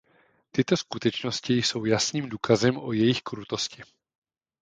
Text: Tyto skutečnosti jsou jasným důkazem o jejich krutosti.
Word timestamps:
Tyto 0.51 0.77
skutečnosti 0.77 1.53
jsou 1.53 1.85
jasným 1.85 2.29
důkazem 2.29 2.77
o 2.79 2.91
jejich 2.93 3.21
krutosti. 3.21 3.81